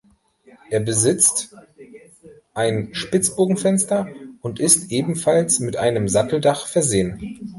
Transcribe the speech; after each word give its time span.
Er 0.71 0.79
besitzt 0.79 1.55
ein 2.55 2.89
Spitzbogenfenster 2.91 4.07
und 4.41 4.59
ist 4.59 4.91
ebenfalls 4.91 5.59
mit 5.59 5.77
einem 5.77 6.07
Satteldach 6.09 6.65
versehen. 6.65 7.37